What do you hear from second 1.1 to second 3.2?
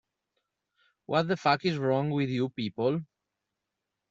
the Fuck Is Wrong with You People?